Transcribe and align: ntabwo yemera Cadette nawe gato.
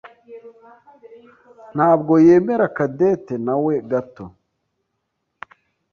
ntabwo 1.75 2.13
yemera 2.25 2.65
Cadette 2.77 3.33
nawe 3.45 3.73
gato. 3.89 4.25